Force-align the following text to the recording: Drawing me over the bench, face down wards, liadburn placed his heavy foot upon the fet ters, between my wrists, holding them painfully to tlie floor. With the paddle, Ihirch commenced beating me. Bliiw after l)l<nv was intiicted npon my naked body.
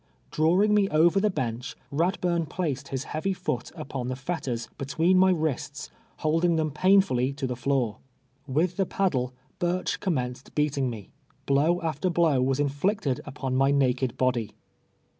Drawing 0.31 0.73
me 0.73 0.89
over 0.89 1.19
the 1.19 1.29
bench, 1.29 1.75
face 1.75 1.75
down 1.91 1.91
wards, 1.99 2.17
liadburn 2.17 2.49
placed 2.49 2.87
his 2.87 3.03
heavy 3.03 3.33
foot 3.33 3.71
upon 3.75 4.07
the 4.07 4.15
fet 4.15 4.45
ters, 4.45 4.67
between 4.79 5.15
my 5.15 5.29
wrists, 5.29 5.91
holding 6.25 6.55
them 6.55 6.71
painfully 6.71 7.31
to 7.33 7.47
tlie 7.47 7.55
floor. 7.55 7.97
With 8.47 8.77
the 8.77 8.87
paddle, 8.87 9.35
Ihirch 9.59 9.99
commenced 9.99 10.55
beating 10.55 10.89
me. 10.89 11.11
Bliiw 11.45 11.83
after 11.83 12.09
l)l<nv 12.09 12.43
was 12.43 12.57
intiicted 12.59 13.21
npon 13.27 13.53
my 13.53 13.69
naked 13.69 14.17
body. 14.17 14.55